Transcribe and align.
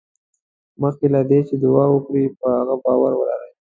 مخکې 0.81 1.07
له 1.13 1.21
دې 1.29 1.39
چې 1.47 1.55
دعا 1.63 1.85
وکړې 1.91 2.23
په 2.39 2.47
هغې 2.57 2.75
باور 2.83 3.13
ولرئ. 3.17 3.51